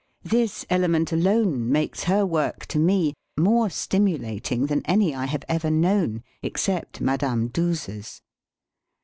[0.23, 5.69] This element alone makes her work, tq me, more stimulating than any I have ever
[5.69, 8.23] known except Madame Duse's.